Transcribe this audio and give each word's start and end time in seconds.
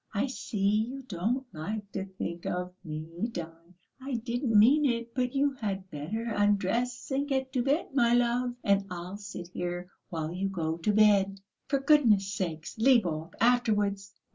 I 0.15 0.25
see, 0.25 0.87
you 0.89 1.03
don't 1.03 1.45
like 1.53 1.91
to 1.91 2.05
think 2.05 2.47
of 2.47 2.73
me 2.83 3.29
dying; 3.31 3.75
I 4.01 4.15
didn't 4.15 4.57
mean 4.57 4.83
it. 4.83 5.13
But 5.13 5.35
you 5.35 5.51
had 5.51 5.91
better 5.91 6.23
undress 6.35 7.11
and 7.11 7.27
get 7.27 7.53
to 7.53 7.61
bed, 7.61 7.93
my 7.93 8.15
love, 8.15 8.55
and 8.63 8.87
I'll 8.89 9.17
sit 9.17 9.49
here 9.49 9.91
while 10.09 10.31
you 10.33 10.49
go 10.49 10.77
to 10.77 10.91
bed." 10.91 11.39
"For 11.67 11.79
goodness' 11.79 12.33
sake, 12.33 12.65
leave 12.79 13.05
off; 13.05 13.31
afterwards...." 13.39 14.11